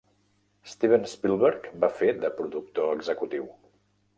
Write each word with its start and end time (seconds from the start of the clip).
Steven 0.71 1.03
Spielberg 1.11 1.69
va 1.85 1.91
fer 1.99 2.09
de 2.25 2.35
productor 2.41 2.99
executiu. 2.99 3.47